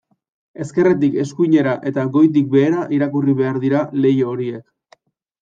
Ezkerretik 0.63 1.17
eskuinera 1.23 1.73
eta 1.91 2.05
goitik 2.15 2.49
behera 2.57 2.81
irakurri 2.99 3.37
behar 3.43 3.61
dira 3.67 3.85
leiho 4.01 4.35
horiek. 4.35 4.69